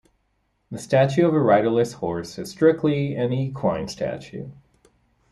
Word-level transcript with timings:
A 0.71 0.79
statue 0.79 1.27
of 1.27 1.33
a 1.35 1.39
riderless 1.39 1.93
horse 1.93 2.39
is 2.39 2.49
strictly 2.49 3.13
an 3.13 3.31
"equine 3.31 3.87
statue". 3.87 4.49